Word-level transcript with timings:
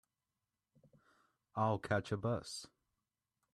I'll 1.55 1.77
catch 1.77 2.11
a 2.11 2.17
bus. 2.17 2.65